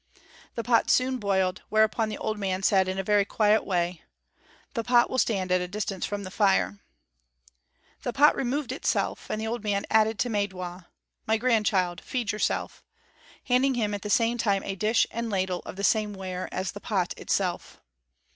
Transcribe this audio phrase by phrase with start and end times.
[0.55, 4.01] The pot soon boiled, whereupon the old man said in a very quiet way:
[4.73, 6.79] "The pot will stand at a distance from the fire."
[8.01, 10.87] The pot removed itself, and the old man added to Maidwa:
[11.27, 12.83] "My grandchild, feed yourself,"
[13.43, 16.71] handing him at the same time a dish and ladle of the same ware as
[16.71, 17.79] the pot itself.